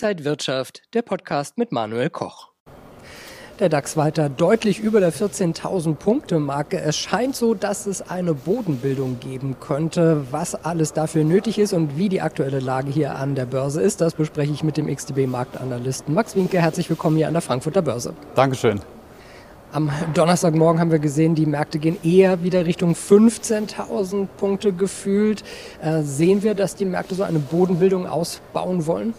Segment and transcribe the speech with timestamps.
[0.00, 2.50] Inside Wirtschaft, der Podcast mit Manuel Koch.
[3.58, 6.80] Der DAX weiter deutlich über der 14.000 Punkte Marke.
[6.80, 10.24] Es scheint so, dass es eine Bodenbildung geben könnte.
[10.30, 14.00] Was alles dafür nötig ist und wie die aktuelle Lage hier an der Börse ist,
[14.00, 16.62] das bespreche ich mit dem XTB Marktanalysten Max Winke.
[16.62, 18.14] Herzlich willkommen hier an der Frankfurter Börse.
[18.36, 18.80] Dankeschön.
[19.72, 25.42] Am Donnerstagmorgen haben wir gesehen, die Märkte gehen eher wieder Richtung 15.000 Punkte gefühlt.
[25.82, 29.12] Äh, sehen wir, dass die Märkte so eine Bodenbildung ausbauen wollen?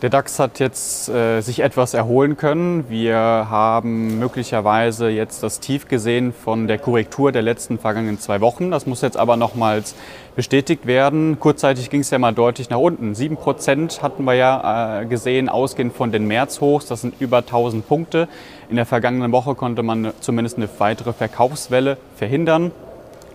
[0.00, 2.88] Der DAX hat jetzt äh, sich etwas erholen können.
[2.88, 8.70] Wir haben möglicherweise jetzt das Tief gesehen von der Korrektur der letzten vergangenen zwei Wochen.
[8.70, 9.96] Das muss jetzt aber nochmals
[10.36, 11.40] bestätigt werden.
[11.40, 13.16] Kurzzeitig ging es ja mal deutlich nach unten.
[13.16, 16.86] Sieben Prozent hatten wir ja äh, gesehen, ausgehend von den Märzhochs.
[16.86, 18.28] Das sind über 1000 Punkte.
[18.70, 22.70] In der vergangenen Woche konnte man zumindest eine weitere Verkaufswelle verhindern.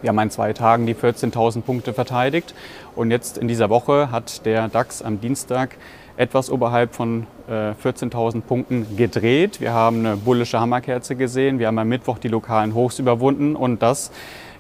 [0.02, 2.54] Wir haben in zwei Tagen die 14.000 Punkte verteidigt.
[2.96, 5.76] Und jetzt in dieser Woche hat der DAX am Dienstag
[6.18, 9.60] etwas oberhalb von äh, 14.000 Punkten gedreht.
[9.60, 11.60] Wir haben eine bullische Hammerkerze gesehen.
[11.60, 14.12] Wir haben am Mittwoch die lokalen Hochs überwunden und das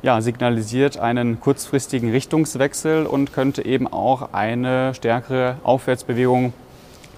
[0.01, 6.53] ja, signalisiert einen kurzfristigen Richtungswechsel und könnte eben auch eine stärkere Aufwärtsbewegung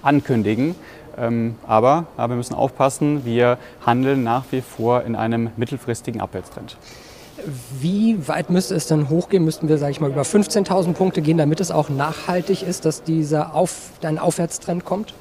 [0.02, 0.76] ankündigen.
[1.18, 6.76] Ähm, aber, aber wir müssen aufpassen, wir handeln nach wie vor in einem mittelfristigen Abwärtstrend.
[7.80, 9.44] Wie weit müsste es denn hochgehen?
[9.44, 13.02] Müssten wir, sage ich mal, über 15.000 Punkte gehen, damit es auch nachhaltig ist, dass
[13.02, 15.14] dieser Auf, ein Aufwärtstrend kommt?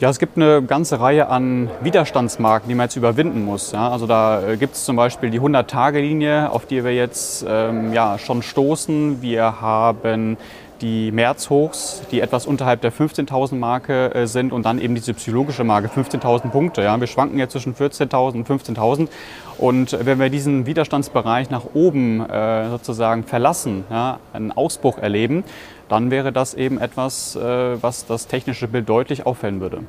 [0.00, 3.72] Ja, es gibt eine ganze Reihe an Widerstandsmarken, die man jetzt überwinden muss.
[3.72, 7.92] Ja, also da äh, gibt es zum Beispiel die 100-Tage-Linie, auf die wir jetzt ähm,
[7.92, 9.22] ja, schon stoßen.
[9.22, 10.36] Wir haben
[10.80, 15.64] die Märzhochs, die etwas unterhalb der 15.000 Marke äh, sind und dann eben diese psychologische
[15.64, 16.82] Marke, 15.000 Punkte.
[16.82, 16.98] Ja.
[16.98, 19.08] Wir schwanken jetzt zwischen 14.000 und 15.000
[19.58, 25.44] und wenn wir diesen Widerstandsbereich nach oben äh, sozusagen verlassen, ja, einen Ausbruch erleben,
[25.88, 29.80] dann wäre das eben etwas, äh, was das technische Bild deutlich auffällen würde.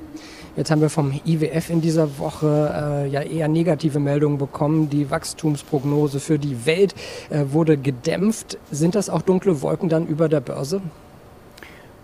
[0.60, 4.89] Jetzt haben wir vom IWF in dieser Woche äh, ja eher negative Meldungen bekommen.
[4.89, 6.94] Die Wachstumsprognose für die Welt
[7.30, 8.58] äh, wurde gedämpft.
[8.70, 10.82] Sind das auch dunkle Wolken dann über der Börse?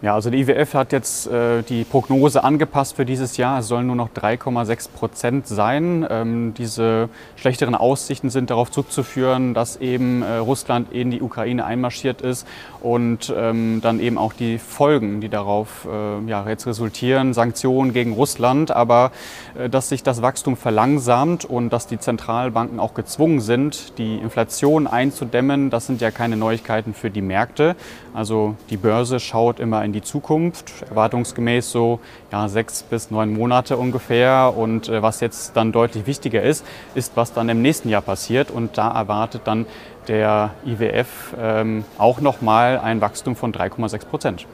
[0.02, 3.60] Ja, also die IWF hat jetzt äh, die Prognose angepasst für dieses Jahr.
[3.60, 6.06] Es sollen nur noch 3,6 Prozent sein.
[6.10, 7.08] Ähm, diese
[7.38, 12.46] schlechteren Aussichten sind darauf zurückzuführen, dass eben äh, Russland in die Ukraine einmarschiert ist
[12.82, 18.14] und ähm, dann eben auch die Folgen, die darauf äh, ja, jetzt resultieren, Sanktionen gegen
[18.14, 19.14] Russland, aber
[19.58, 24.88] äh, dass sich das Wachstum verlangsamt und dass die Zentralbanken auch gezwungen sind, die Inflation
[24.88, 25.70] einzudämmen.
[25.70, 27.78] Das sind ja keine Neuigkeiten für die Märkte.
[28.14, 32.00] Also die Börse schaut immer in die Zukunft, erwartungsgemäß so
[32.32, 34.54] ja, sechs bis neun Monate ungefähr.
[34.58, 36.66] Und äh, was jetzt dann deutlich wichtiger ist,
[36.96, 38.52] ist, was dann im nächsten Jahr passiert.
[38.52, 39.66] Und da erwartet dann
[40.08, 44.46] der IWF ähm, auch nochmal ein Wachstum von 3,6 Prozent.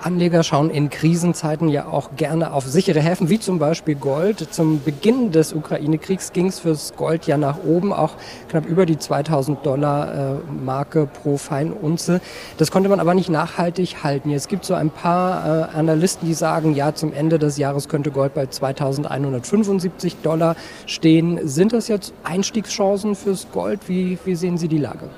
[0.00, 4.52] Anleger schauen in Krisenzeiten ja auch gerne auf sichere Häfen, wie zum Beispiel Gold.
[4.52, 8.12] Zum Beginn des Ukraine-Kriegs ging es fürs Gold ja nach oben, auch
[8.48, 12.20] knapp über die 2000 Dollar äh, Marke pro Feinunze.
[12.58, 14.30] Das konnte man aber nicht nachhaltig halten.
[14.30, 18.10] Jetzt gibt so ein paar äh, Analysten, die sagen, ja, zum Ende des Jahres könnte
[18.10, 21.46] Gold bei 2175 Dollar stehen.
[21.48, 23.88] Sind das jetzt Einstiegschancen fürs Gold?
[23.88, 25.08] Wie, wie sehen Sie die Lage?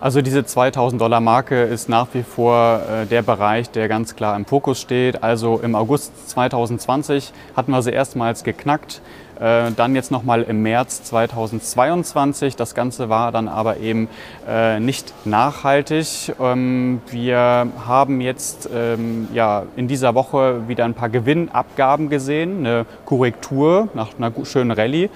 [0.00, 4.34] Also diese 2000 Dollar Marke ist nach wie vor äh, der Bereich, der ganz klar
[4.34, 5.22] im Fokus steht.
[5.22, 9.02] Also im August 2020 hatten wir sie erstmals geknackt.
[9.38, 12.56] Äh, dann jetzt nochmal im März 2022.
[12.56, 14.08] Das Ganze war dann aber eben
[14.48, 16.32] äh, nicht nachhaltig.
[16.40, 22.86] Ähm, wir haben jetzt ähm, ja, in dieser Woche wieder ein paar Gewinnabgaben gesehen, eine
[23.04, 25.10] Korrektur nach einer schönen Rallye.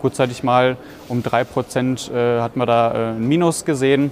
[0.00, 0.78] Kurzzeitig mal
[1.08, 4.10] um drei Prozent äh, hatten wir da äh, ein Minus gesehen.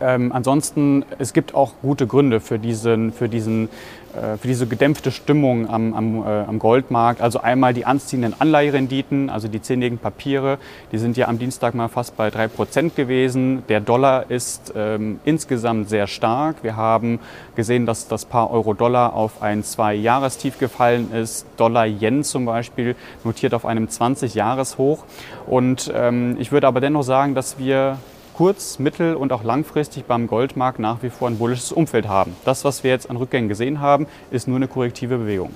[0.00, 3.68] Ähm, ansonsten, es gibt auch gute Gründe für, diesen, für, diesen,
[4.14, 7.20] äh, für diese gedämpfte Stimmung am, am, äh, am, Goldmarkt.
[7.20, 10.58] Also einmal die anziehenden Anleiherenditen, also die zehnjährigen Papiere,
[10.92, 13.62] die sind ja am Dienstag mal fast bei 3% gewesen.
[13.68, 16.56] Der Dollar ist ähm, insgesamt sehr stark.
[16.62, 17.18] Wir haben
[17.54, 21.46] gesehen, dass das Paar Euro-Dollar auf ein Zwei-Jahrestief gefallen ist.
[21.56, 25.04] Dollar-Yen zum Beispiel notiert auf einem 20-Jahres-Hoch.
[25.46, 27.98] Und ähm, ich würde aber dennoch sagen, dass wir
[28.36, 32.36] kurz-, mittel- und auch langfristig beim Goldmarkt nach wie vor ein bullisches Umfeld haben.
[32.44, 35.50] Das, was wir jetzt an Rückgängen gesehen haben, ist nur eine korrektive Bewegung.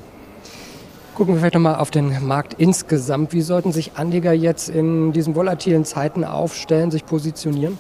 [1.15, 3.35] Gucken wir vielleicht nochmal auf den Markt insgesamt.
[3.35, 7.79] Wie sollten sich Anleger jetzt in diesen volatilen Zeiten aufstellen, sich positionieren?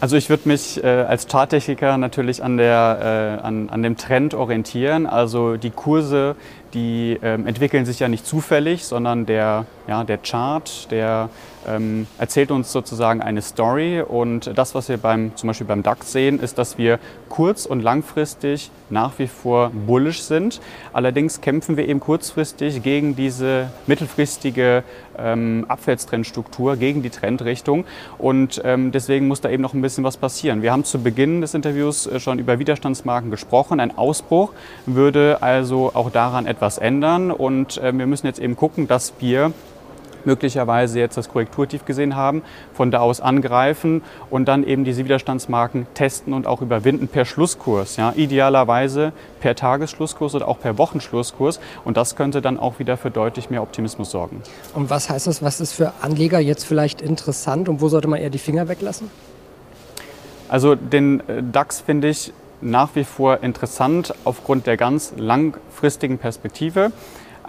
[0.00, 4.32] Also ich würde mich äh, als Charttechniker natürlich an, der, äh, an, an dem Trend
[4.32, 5.06] orientieren.
[5.06, 6.36] Also die Kurse,
[6.72, 11.30] die ähm, entwickeln sich ja nicht zufällig, sondern der, ja, der Chart, der
[11.66, 14.00] ähm, erzählt uns sozusagen eine Story.
[14.00, 17.82] Und das, was wir beim, zum Beispiel beim DAX sehen, ist, dass wir kurz- und
[17.82, 20.60] langfristig nach wie vor bullish sind.
[20.92, 24.84] Allerdings kämpfen wir eben kurzfristig gegen diese mittelfristige
[25.18, 27.84] ähm, Abwärtstrendstruktur, gegen die Trendrichtung.
[28.16, 30.62] Und ähm, deswegen muss da eben noch ein bisschen was passieren.
[30.62, 33.80] Wir haben zu Beginn des Interviews äh, schon über Widerstandsmarken gesprochen.
[33.80, 34.52] Ein Ausbruch
[34.86, 37.32] würde also auch daran etwas ändern.
[37.32, 39.52] Und äh, wir müssen jetzt eben gucken, dass wir
[40.26, 42.42] möglicherweise jetzt das Korrekturtief gesehen haben,
[42.74, 47.96] von da aus angreifen und dann eben diese Widerstandsmarken testen und auch überwinden per Schlusskurs.
[47.96, 51.60] Ja, idealerweise per Tagesschlusskurs oder auch per Wochenschlusskurs.
[51.84, 54.42] Und das könnte dann auch wieder für deutlich mehr Optimismus sorgen.
[54.74, 55.42] Und was heißt das?
[55.42, 59.10] Was ist für Anleger jetzt vielleicht interessant und wo sollte man eher die Finger weglassen?
[60.48, 66.92] Also den äh, DAX finde ich nach wie vor interessant aufgrund der ganz langfristigen Perspektive.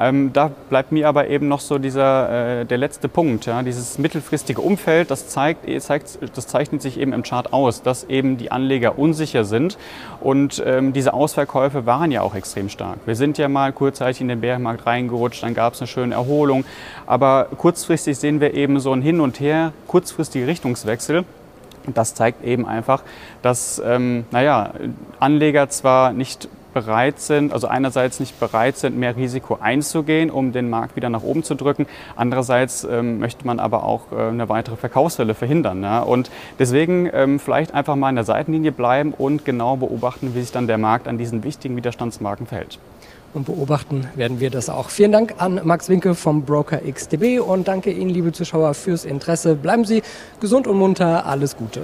[0.02, 4.00] Ähm, da bleibt mir aber eben noch so dieser, äh, der letzte Punkt, ja, dieses
[4.00, 8.38] mittelfristige Umfeld, das, zeigt, eh, zeigt, das zeichnet sich eben im Chart aus, dass eben
[8.38, 9.78] die Anleger unsicher sind
[10.20, 12.98] und ähm, diese Ausverkäufe waren ja auch extrem stark.
[13.06, 16.66] Wir sind ja mal kurzzeitig in den Bärenmarkt reingerutscht, dann gab es eine schöne Erholung,
[17.06, 21.26] aber kurzfristig sehen wir eben so ein Hin und Her, kurzfristige Richtungswechsel.
[21.94, 23.04] Das zeigt eben einfach,
[23.42, 24.72] dass ähm, naja,
[25.20, 30.70] Anleger zwar nicht bereit sind, also einerseits nicht bereit sind, mehr Risiko einzugehen, um den
[30.70, 31.88] Markt wieder nach oben zu drücken.
[32.16, 35.84] Andererseits ähm, möchte man aber auch äh, eine weitere Verkaufswelle verhindern.
[35.84, 36.02] Ja?
[36.02, 40.52] Und deswegen ähm, vielleicht einfach mal in der Seitenlinie bleiben und genau beobachten, wie sich
[40.52, 42.80] dann der Markt an diesen wichtigen Widerstandsmarken verhält.
[43.34, 44.90] Und beobachten werden wir das auch.
[44.90, 49.56] Vielen Dank an Max Winke vom Broker XTB und danke Ihnen, liebe Zuschauer, fürs Interesse.
[49.56, 50.04] Bleiben Sie
[50.42, 51.26] gesund und munter.
[51.26, 51.84] Alles Gute.